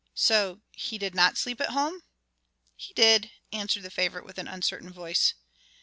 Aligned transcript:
"So 0.15 0.61
he 0.71 0.97
did 0.97 1.13
not 1.13 1.37
sleep 1.37 1.61
at 1.61 1.69
home?" 1.69 2.01
"He 2.75 2.91
did," 2.95 3.29
answered 3.53 3.83
the 3.83 3.91
favorite 3.91 4.25
with 4.25 4.39
an 4.39 4.47
uncertain 4.47 4.91
voice. 4.91 5.35